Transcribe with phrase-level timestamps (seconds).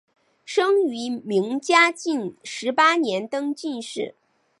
[0.43, 4.15] 生于明嘉靖十八年登进士。